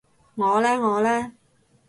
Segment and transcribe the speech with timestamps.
[0.33, 1.31] 我呢我呢？